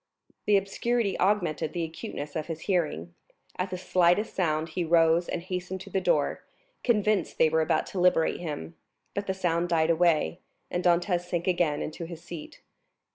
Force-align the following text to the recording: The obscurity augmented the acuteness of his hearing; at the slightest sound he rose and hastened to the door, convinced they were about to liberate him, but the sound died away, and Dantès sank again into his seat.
The 0.47 0.57
obscurity 0.57 1.19
augmented 1.19 1.73
the 1.73 1.83
acuteness 1.83 2.35
of 2.35 2.47
his 2.47 2.61
hearing; 2.61 3.13
at 3.59 3.69
the 3.69 3.77
slightest 3.77 4.33
sound 4.35 4.69
he 4.69 4.83
rose 4.83 5.29
and 5.29 5.43
hastened 5.43 5.79
to 5.81 5.91
the 5.91 6.01
door, 6.01 6.43
convinced 6.83 7.37
they 7.37 7.49
were 7.49 7.61
about 7.61 7.85
to 7.93 7.99
liberate 7.99 8.39
him, 8.39 8.75
but 9.13 9.27
the 9.27 9.35
sound 9.35 9.69
died 9.69 9.91
away, 9.91 10.39
and 10.71 10.83
Dantès 10.83 11.25
sank 11.25 11.45
again 11.45 11.83
into 11.83 12.05
his 12.05 12.23
seat. 12.23 12.61